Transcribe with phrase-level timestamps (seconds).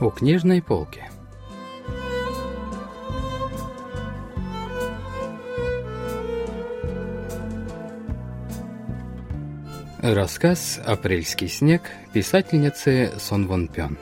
[0.00, 1.02] У книжной полки.
[10.00, 11.82] Рассказ «Апрельский снег»
[12.12, 13.98] писательницы Сон Вон Пён.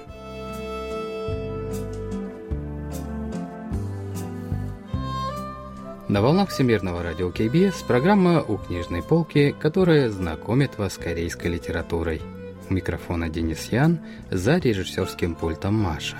[6.09, 12.20] На волнах Всемирного радио КБС программа «У книжной полки», которая знакомит вас с корейской литературой.
[12.69, 16.16] У микрофона Денис Ян, за режиссерским пультом Маша.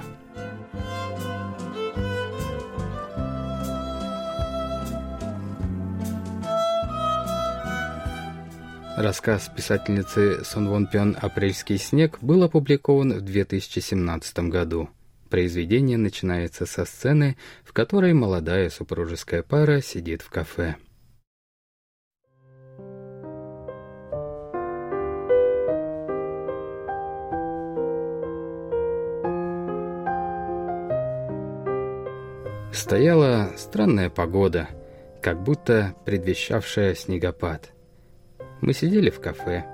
[8.97, 14.89] Рассказ писательницы Сон Вон Пён «Апрельский снег» был опубликован в 2017 году.
[15.29, 20.77] Произведение начинается со сцены, в которой молодая супружеская пара сидит в кафе.
[32.73, 34.69] Стояла странная погода,
[35.23, 37.73] как будто предвещавшая снегопад.
[38.61, 39.65] Мы сидели в кафе.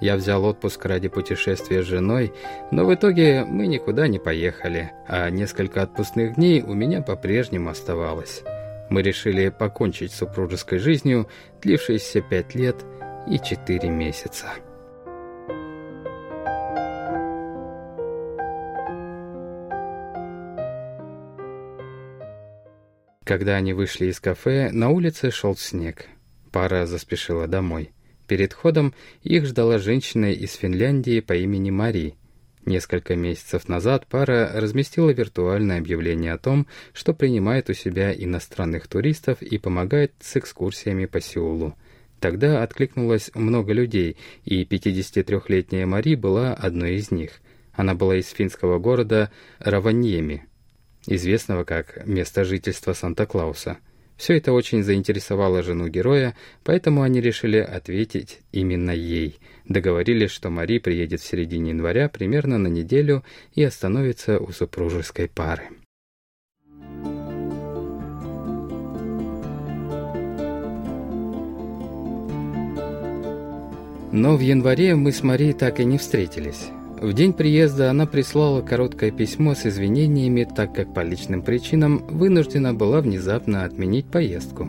[0.00, 2.32] Я взял отпуск ради путешествия с женой,
[2.70, 8.42] но в итоге мы никуда не поехали, а несколько отпускных дней у меня по-прежнему оставалось.
[8.90, 11.28] Мы решили покончить с супружеской жизнью,
[11.60, 12.76] длившейся пять лет
[13.26, 14.46] и четыре месяца.
[23.28, 26.06] Когда они вышли из кафе, на улице шел снег.
[26.50, 27.90] Пара заспешила домой.
[28.26, 32.14] Перед ходом их ждала женщина из Финляндии по имени Мари.
[32.64, 39.42] Несколько месяцев назад пара разместила виртуальное объявление о том, что принимает у себя иностранных туристов
[39.42, 41.76] и помогает с экскурсиями по Сеулу.
[42.20, 47.42] Тогда откликнулось много людей, и 53-летняя Мари была одной из них.
[47.74, 50.48] Она была из финского города Раваньеми,
[51.08, 53.78] известного как место жительства Санта-Клауса.
[54.16, 59.38] Все это очень заинтересовало жену героя, поэтому они решили ответить именно ей.
[59.66, 63.24] Договорились, что Мари приедет в середине января примерно на неделю
[63.54, 65.68] и остановится у супружеской пары.
[74.10, 76.70] Но в январе мы с Мари так и не встретились.
[77.00, 82.74] В день приезда она прислала короткое письмо с извинениями, так как по личным причинам вынуждена
[82.74, 84.68] была внезапно отменить поездку.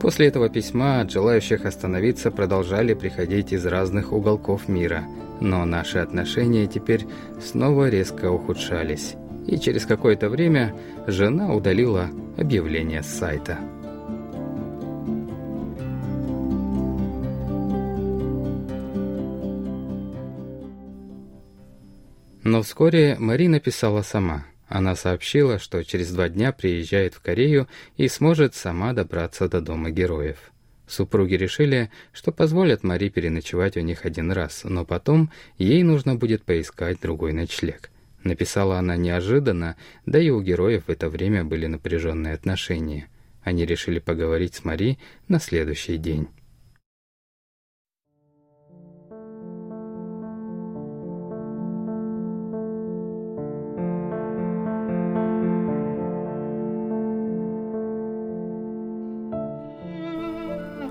[0.00, 5.02] После этого письма от желающих остановиться продолжали приходить из разных уголков мира,
[5.40, 7.06] но наши отношения теперь
[7.42, 9.16] снова резко ухудшались.
[9.48, 10.74] И через какое-то время
[11.08, 13.58] жена удалила объявление с сайта.
[22.48, 24.46] Но вскоре Мари написала сама.
[24.68, 29.90] Она сообщила, что через два дня приезжает в Корею и сможет сама добраться до дома
[29.90, 30.38] героев.
[30.86, 36.42] Супруги решили, что позволят Мари переночевать у них один раз, но потом ей нужно будет
[36.42, 37.90] поискать другой ночлег.
[38.24, 39.76] Написала она неожиданно,
[40.06, 43.08] да и у героев в это время были напряженные отношения.
[43.42, 44.98] Они решили поговорить с Мари
[45.28, 46.28] на следующий день.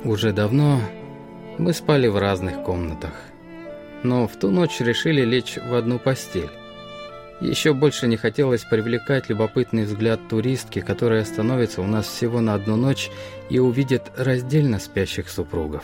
[0.08, 0.80] Уже давно
[1.58, 3.12] мы спали в разных комнатах,
[4.04, 6.50] но в ту ночь решили лечь в одну постель.
[7.42, 12.78] Еще больше не хотелось привлекать любопытный взгляд туристки, которая остановится у нас всего на одну
[12.78, 13.12] ночь
[13.50, 15.84] и увидит раздельно спящих супругов.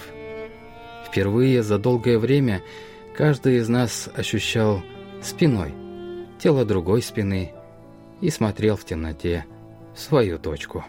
[1.05, 2.61] Впервые за долгое время
[3.17, 4.81] каждый из нас ощущал
[5.21, 5.73] спиной
[6.39, 7.51] тело другой спины
[8.21, 9.43] и смотрел в темноте
[9.93, 10.85] в свою точку.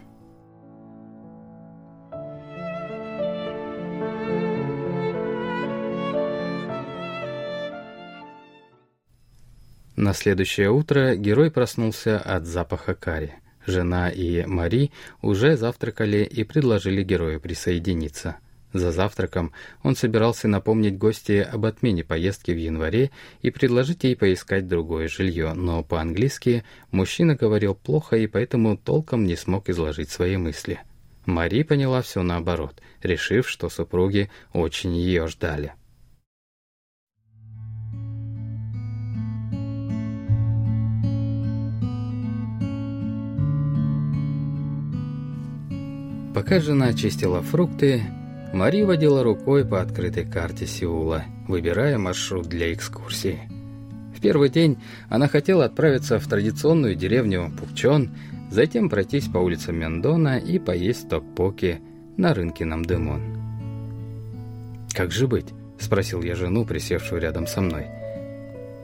[10.05, 13.37] На следующее утро герой проснулся от запаха карри.
[13.65, 14.91] Жена и Мари
[15.23, 18.37] уже завтракали и предложили герою присоединиться.
[18.75, 19.53] За завтраком
[19.83, 25.55] он собирался напомнить гости об отмене поездки в январе и предложить ей поискать другое жилье,
[25.55, 30.81] но по-английски мужчина говорил плохо и поэтому толком не смог изложить свои мысли.
[31.25, 35.73] Мари поняла все наоборот, решив, что супруги очень ее ждали.
[46.35, 48.03] Пока жена чистила фрукты,
[48.53, 53.39] Мари водила рукой по открытой карте Сеула, выбирая маршрут для экскурсии.
[54.17, 54.79] В первый день
[55.09, 58.11] она хотела отправиться в традиционную деревню Пукчон,
[58.51, 61.79] затем пройтись по улицам Мендона и поесть токпоки
[62.17, 63.21] на рынке Намдемон.
[64.93, 65.47] «Как же быть?»–
[65.79, 67.87] спросил я жену, присевшую рядом со мной.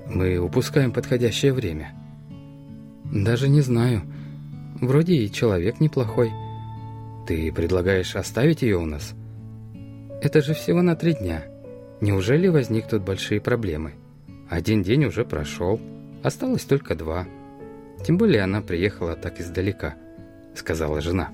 [0.06, 1.94] «Мы упускаем подходящее время».
[3.12, 4.02] «Даже не знаю.
[4.80, 6.30] Вроде и человек неплохой.
[7.26, 9.14] Ты предлагаешь оставить ее у нас?»
[10.22, 11.44] «Это же всего на три дня.
[12.00, 13.94] Неужели возникнут большие проблемы?»
[14.50, 15.80] Один день уже прошел,
[16.24, 17.24] осталось только два.
[18.04, 19.94] Тем более она приехала так издалека,
[20.56, 21.30] сказала жена.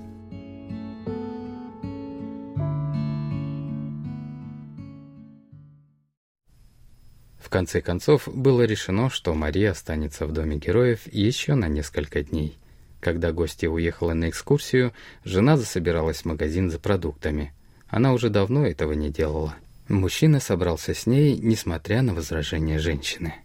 [7.39, 12.59] В конце концов, было решено, что Мария останется в доме героев еще на несколько дней.
[12.99, 17.53] Когда гостья уехала на экскурсию, жена засобиралась в магазин за продуктами.
[17.87, 19.55] Она уже давно этого не делала.
[19.87, 23.35] Мужчина собрался с ней, несмотря на возражения женщины.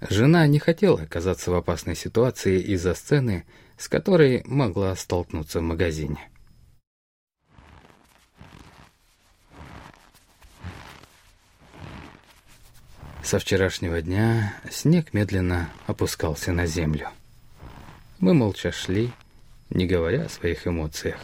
[0.00, 3.44] Жена не хотела оказаться в опасной ситуации из-за сцены,
[3.78, 6.28] с которой могла столкнуться в магазине.
[13.22, 17.08] Со вчерашнего дня снег медленно опускался на землю.
[18.18, 19.12] Мы молча шли,
[19.68, 21.18] не говоря о своих эмоциях.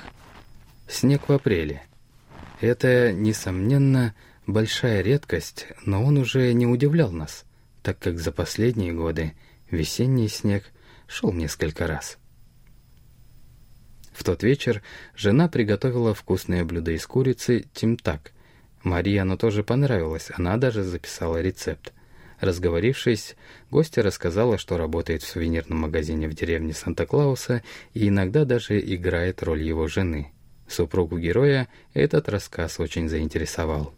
[0.87, 1.83] Снег в апреле—
[2.61, 4.15] это, несомненно,
[4.47, 7.45] большая редкость, но он уже не удивлял нас,
[7.83, 9.33] так как за последние годы
[9.71, 10.65] весенний снег
[11.07, 12.19] шел несколько раз.
[14.13, 14.83] В тот вечер
[15.17, 18.33] жена приготовила вкусное блюдо из курицы тимтак.
[18.83, 21.95] Марии оно тоже понравилось, она даже записала рецепт.
[22.43, 23.37] Разговорившись,
[23.71, 27.63] гостья рассказала, что работает в сувенирном магазине в деревне Санта-Клауса
[27.95, 30.31] и иногда даже играет роль его жены–
[30.73, 33.93] Супругу героя этот рассказ очень заинтересовал.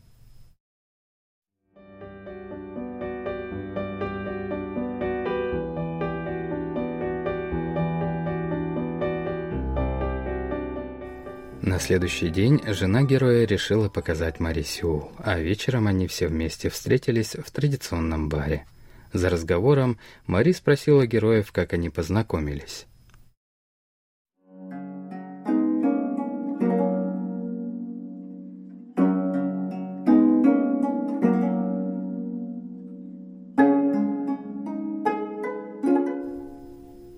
[11.66, 17.36] На следующий день жена героя решила показать Мари Сеул, а вечером они все вместе встретились
[17.42, 18.66] в традиционном баре.
[19.14, 22.84] За разговором Мари спросила героев, как они познакомились.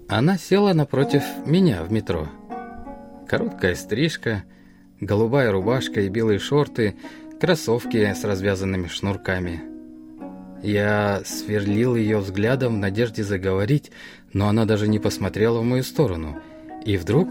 [0.09, 2.29] Она села напротив меня в метро.
[3.29, 4.45] Короткая стрижка,
[5.01, 6.97] голубая рубашка и белые шорты,
[7.41, 9.63] кроссовки с развязанными шнурками.
[10.63, 13.91] Я сверлил ее взглядом в надежде заговорить,
[14.33, 16.41] но она даже не посмотрела в мою сторону.
[16.85, 17.29] И вдруг,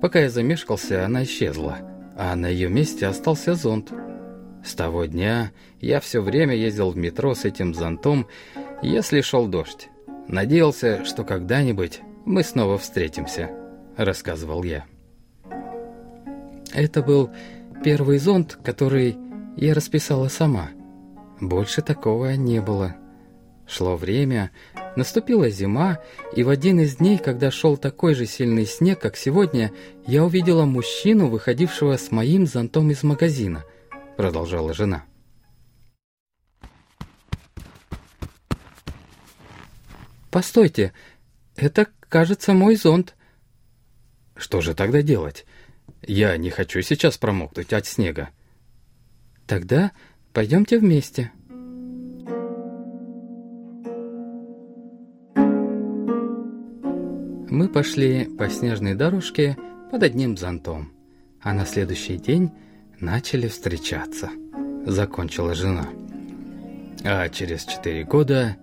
[0.00, 1.78] пока я замешкался, она исчезла,
[2.16, 3.92] а на ее месте остался зонт.
[4.64, 8.26] С того дня я все время ездил в метро с этим зонтом,
[8.82, 9.88] если шел дождь.
[10.26, 13.50] Надеялся, что когда-нибудь мы снова встретимся»,—
[13.96, 14.86] рассказывал я.
[16.74, 17.30] Это был
[17.84, 19.16] первый зонт, который
[19.56, 20.70] я расписала сама.
[21.40, 22.96] Больше такого не было.
[23.66, 24.50] Шло время,
[24.96, 26.00] наступила зима,
[26.34, 29.72] и в один из дней, когда шел такой же сильный снег, как сегодня,
[30.04, 33.64] я увидела мужчину, выходившего с моим зонтом из магазина,
[34.16, 35.04] продолжала жена.
[40.32, 40.92] «Постойте,
[41.54, 43.14] это кажется, мой зонт».
[44.36, 45.46] «Что же тогда делать?
[46.06, 48.30] Я не хочу сейчас промокнуть от снега».
[49.46, 49.92] «Тогда
[50.32, 51.32] пойдемте вместе».
[57.54, 59.56] Мы пошли по снежной дорожке
[59.92, 60.92] под одним зонтом,
[61.40, 62.50] а на следующий день
[62.98, 64.28] начали встречаться.
[64.86, 65.86] Закончила жена.
[67.04, 68.56] А через четыре года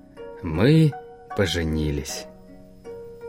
[0.44, 0.92] мы
[1.38, 2.26] поженились.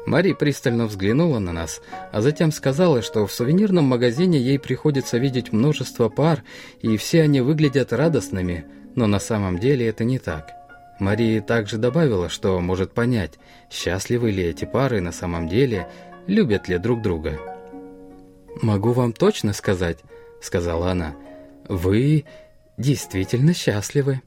[0.07, 1.81] Мари пристально взглянула на нас,
[2.11, 6.43] а затем сказала, что в сувенирном магазине ей приходится видеть множество пар,
[6.81, 8.65] и все они выглядят радостными,
[8.97, 10.51] но на самом деле это не так.
[10.99, 13.39] Мария также добавила, что может понять,
[13.71, 15.89] счастливы ли эти пары на самом деле,
[16.27, 17.39] любят ли друг друга.
[18.61, 19.99] «Могу вам точно сказать»,—
[20.41, 21.15] сказала она,—
[21.69, 22.25] «вы
[22.77, 24.21] действительно счастливы».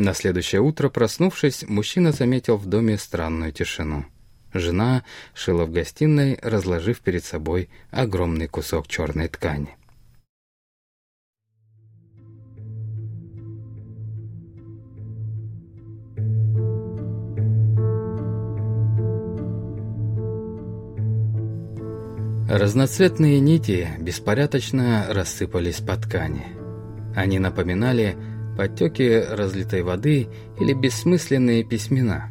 [0.00, 4.06] На следующее утро, проснувшись, мужчина заметил в доме странную тишину.
[4.54, 5.04] Жена
[5.34, 9.76] шила в гостиной, разложив перед собой огромный кусок черной ткани.
[22.48, 26.46] Разноцветные нити беспорядочно рассыпались по ткани.
[27.14, 28.16] Они напоминали
[28.56, 30.28] подтеки разлитой воды
[30.58, 32.30] или бессмысленные письмена.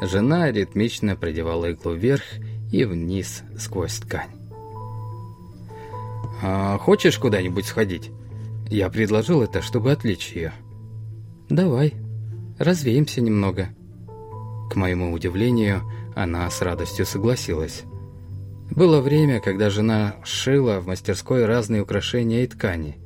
[0.00, 2.24] Жена ритмично продевала иглу вверх
[2.72, 4.30] и вниз сквозь ткань.
[6.42, 8.10] «А хочешь куда-нибудь сходить?»
[8.68, 10.52] Я предложил это, чтобы отвлечь ее.
[11.48, 11.94] «Давай,
[12.58, 13.68] развеемся немного».
[14.70, 15.82] К моему удивлению,
[16.16, 17.84] она с радостью согласилась.
[18.70, 22.98] Было время, когда жена шила в мастерской разные украшения и ткани.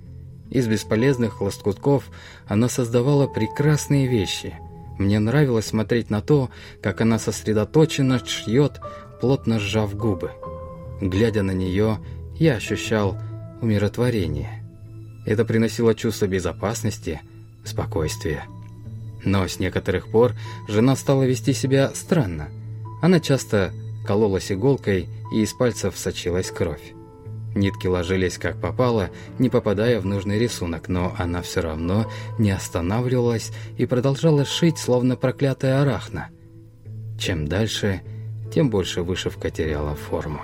[0.51, 2.11] Из бесполезных лоскутков
[2.47, 4.55] она создавала прекрасные вещи.
[4.99, 6.51] Мне нравилось смотреть на то,
[6.83, 8.81] как она сосредоточенно шьет,
[9.21, 10.33] плотно сжав губы.
[11.01, 11.99] Глядя на нее,
[12.39, 13.17] я ощущал
[13.61, 14.65] умиротворение.
[15.27, 17.21] Это приносило чувство безопасности,
[17.65, 18.45] спокойствия.
[19.25, 20.35] Но с некоторых пор
[20.69, 22.49] жена стала вести себя странно.
[23.03, 23.73] Она часто
[24.07, 26.95] кололась иголкой, и из пальцев сочилась кровь.
[27.55, 33.53] Нитки ложились как попало, не попадая в нужный рисунок, но она все равно не останавливалась
[33.77, 36.29] и продолжала шить, словно проклятая арахна.
[37.19, 38.03] Чем дальше,
[38.53, 40.43] тем больше вышивка теряла форму.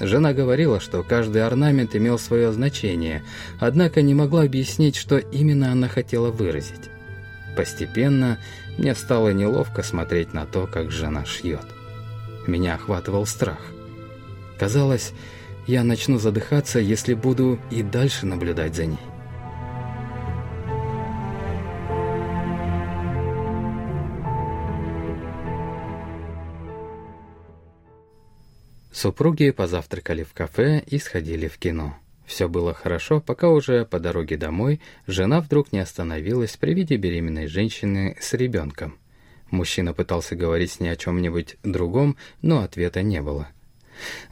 [0.00, 3.22] Жена говорила, что каждый орнамент имел свое значение,
[3.58, 6.90] однако не могла объяснить, что именно она хотела выразить.
[7.56, 8.38] Постепенно
[8.78, 11.66] мне стало неловко смотреть на то, как жена шьет.
[12.46, 13.58] Меня охватывал страх.
[14.58, 15.12] Казалось,
[15.70, 18.98] я начну задыхаться, если буду и дальше наблюдать за ней.
[28.90, 31.96] Супруги позавтракали в кафе и сходили в кино.
[32.26, 37.46] Все было хорошо, пока уже по дороге домой жена вдруг не остановилась при виде беременной
[37.46, 38.98] женщины с ребенком.
[39.50, 43.48] Мужчина пытался говорить с ней о чем-нибудь другом, но ответа не было.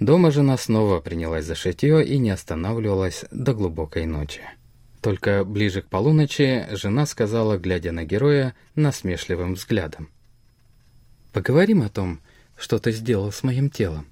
[0.01, 4.43] Дома жена снова принялась за шитье и не останавливалась до глубокой ночи.
[5.01, 10.11] Только ближе к полуночи жена сказала, глядя на героя, насмешливым взглядом.
[11.33, 12.21] «Поговорим о том,
[12.57, 14.07] что ты сделал с моим телом.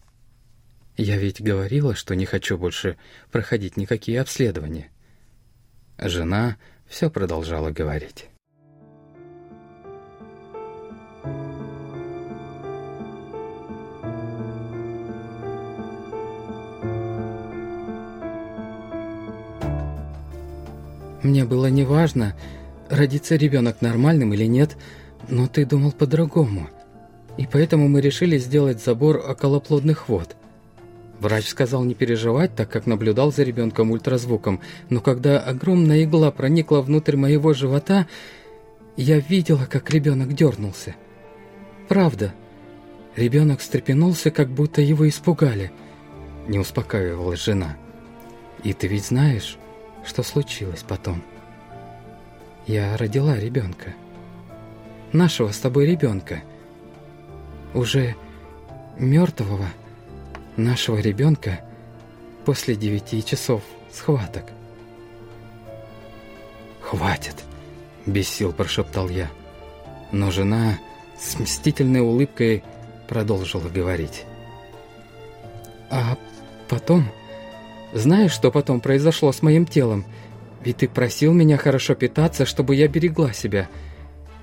[0.97, 2.97] Я ведь говорила, что не хочу больше
[3.31, 4.91] проходить никакие обследования.
[5.99, 8.29] Жена все продолжала говорить.
[21.27, 22.37] Мне было неважно,
[22.89, 24.77] родится ребенок нормальным или нет,
[25.29, 26.69] но ты думал по-другому.
[27.37, 30.37] И поэтому мы решили сделать забор околоплодных вод–
[31.19, 36.83] Врач сказал не переживать, так как наблюдал за ребенком ультразвуком, но когда огромная игла проникла
[36.83, 38.07] внутрь моего живота,
[38.97, 40.95] я видела, как ребенок дернулся.
[41.89, 42.35] Правда.
[43.15, 45.73] Ребенок встрепенулся, как будто его испугали.
[46.49, 47.77] Не успокаивалась жена.
[48.63, 49.57] И ты ведь знаешь,
[50.07, 51.23] что случилось потом.
[52.67, 53.95] Я родила ребенка.
[55.13, 56.43] Нашего с тобой ребенка.
[57.75, 58.17] Уже
[58.99, 59.69] мертвого
[60.57, 61.61] нашего ребенка
[62.45, 64.45] после девяти часов схваток.
[66.81, 67.35] «Хватит!»–
[68.07, 69.29] без сил прошептал я.
[70.13, 70.79] Но жена
[71.19, 72.63] с мстительной улыбкой
[73.09, 74.25] продолжила говорить.
[75.91, 76.17] «А
[76.69, 77.11] потом...
[77.93, 80.05] Знаешь, что потом произошло с моим телом?
[80.63, 83.69] Ведь ты просил меня хорошо питаться, чтобы я берегла себя.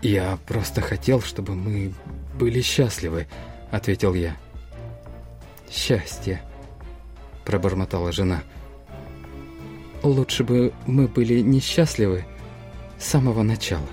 [0.01, 1.93] Я просто хотел, чтобы мы
[2.37, 3.27] были счастливы»,—
[3.71, 4.35] ответил я
[5.73, 6.41] счастье»,—
[7.45, 8.43] пробормотала жена.
[10.03, 12.25] «Лучше бы мы были несчастливы
[12.97, 13.87] с самого начала».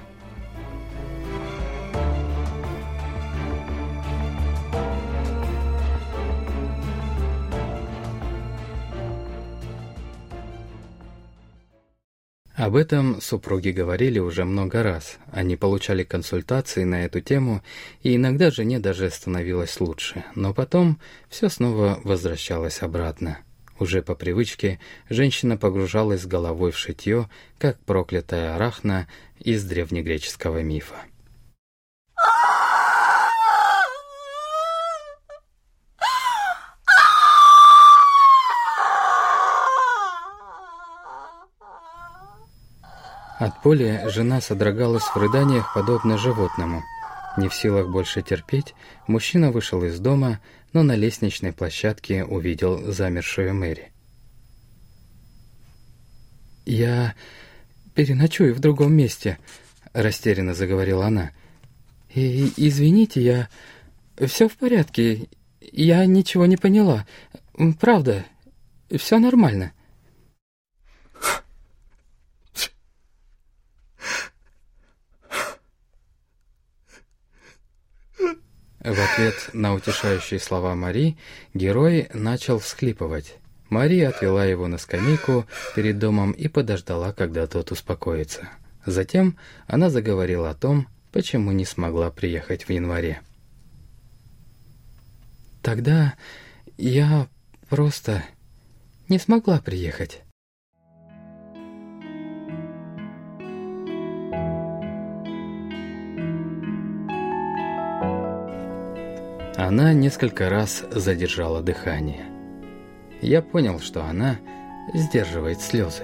[12.61, 15.17] Об этом супруги говорили уже много раз.
[15.33, 17.63] Они получали консультации на эту тему,
[18.03, 20.27] и иногда жене даже становилось лучше.
[20.35, 21.01] Но потом
[21.31, 23.39] все снова возвращалось обратно.
[23.79, 30.97] Уже по привычке женщина погружалась головой в шитье, как проклятая арахна из древнегреческого мифа.
[43.41, 46.85] От боли жена содрогалась в рыданиях, подобно животному.
[47.39, 48.75] Не в силах больше терпеть,
[49.07, 50.41] мужчина вышел из дома,
[50.75, 53.93] но на лестничной площадке увидел замершую Мэри.
[56.67, 57.15] «Я
[57.95, 59.39] переночую в другом месте»,—
[59.95, 61.31] растерянно заговорила она.
[62.15, 63.49] «И извините, я...
[64.27, 65.29] Все в порядке.
[65.63, 67.07] Я ничего не поняла.
[67.81, 68.27] Правда,
[68.95, 69.73] все нормально».
[78.81, 81.19] В ответ на утешающие слова Мари
[81.53, 83.37] герой начал всхлипывать.
[83.69, 85.47] Мария отвела его на скамейку
[85.77, 88.49] перед домом и подождала, когда тот успокоится.
[88.87, 93.21] Затем она заговорила о том, почему не смогла приехать в январе.
[95.63, 96.15] «Тогда
[96.79, 97.29] я
[97.69, 98.25] просто
[99.09, 100.23] не смогла приехать».
[109.71, 112.25] Она несколько раз задержала дыхание.
[113.21, 114.37] Я понял, что она
[114.93, 116.03] сдерживает слезы.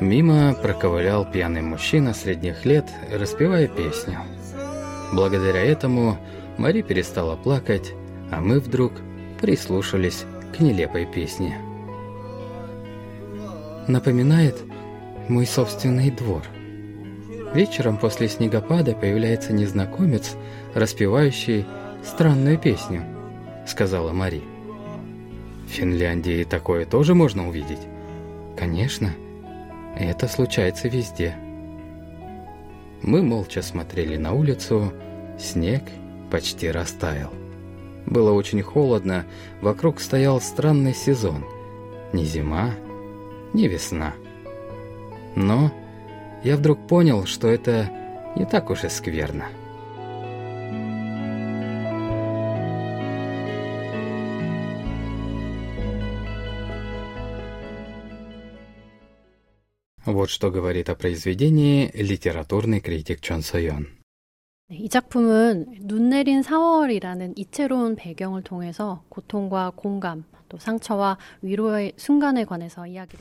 [0.00, 4.20] Мимо проковылял пьяный мужчина средних лет, распевая песню.
[5.12, 6.16] Благодаря этому
[6.56, 7.92] Мари перестала плакать,
[8.30, 8.92] а мы вдруг
[9.42, 10.24] прислушались
[10.56, 11.58] к нелепой песне.
[13.88, 14.56] Напоминает
[15.28, 16.44] мой собственный двор.
[17.52, 20.36] Вечером после снегопада появляется незнакомец,
[20.74, 21.66] распевающий
[22.04, 23.04] странную песню,
[23.66, 24.42] сказала Мари.
[25.66, 27.80] В Финляндии такое тоже можно увидеть?
[28.56, 29.12] Конечно.
[29.98, 31.34] Это случается везде.
[33.02, 34.92] Мы молча смотрели на улицу,
[35.36, 35.82] снег
[36.30, 37.32] почти растаял.
[38.12, 39.24] Было очень холодно,
[39.62, 41.46] вокруг стоял странный сезон.
[42.12, 42.74] Ни зима,
[43.54, 44.12] ни весна.
[45.34, 45.72] Но
[46.44, 47.90] я вдруг понял, что это
[48.36, 49.46] не так уж и скверно.
[60.04, 64.01] Вот что говорит о произведении литературный критик Чон Сойон.
[64.70, 70.24] 이 작품은 눈 내린 4월이라는 이채로운 배경을 통해서 고통과 공감,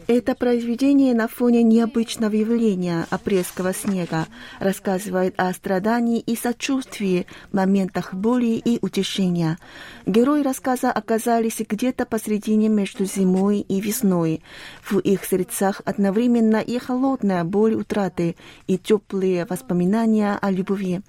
[0.08, 4.28] Это произведение на фоне необычного явления апрельского снега
[4.60, 9.58] рассказывает о страдании и сочувствии, моментах боли и утешения.
[10.06, 14.41] Герои рассказа оказались где-то посредине между зимой и весной.
[14.84, 18.36] В их сердцах одновременно и холодная боль утраты,
[18.67, 21.02] и теплые воспоминания о любви.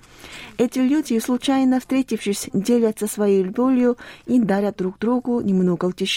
[0.59, 6.12] Эти люди, случайно встретившись, делятся своей болью и дарят друг другу немного утешения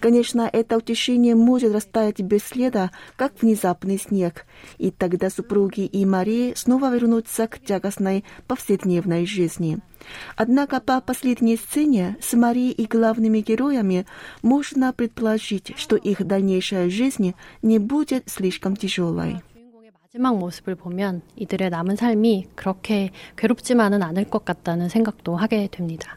[0.00, 4.46] Конечно, это утешение может растаять без следа, как внезапный снег,
[4.78, 9.78] и тогда супруги и Марии снова вернутся к тягостной повседневной жизни.
[10.36, 14.06] Однако по последней сцене с Марией и главными героями
[14.42, 19.42] можно предположить, что их дальнейшая жизнь не будет слишком тяжелой.
[20.10, 26.16] 마지막 모습을 보면 이들의 남은 삶이 그렇게 괴롭지만은 않을 것 같다는 생각도 하게 됩니다.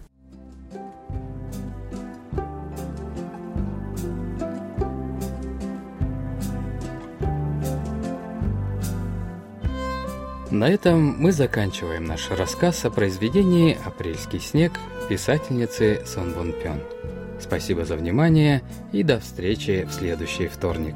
[10.56, 14.72] На этом мы заканчиваем наш рассказ о произведении «Апрельский снег»
[15.06, 16.80] писательницы Сон Бон Пён.
[17.38, 20.94] Спасибо за внимание и до встречи в следующий вторник.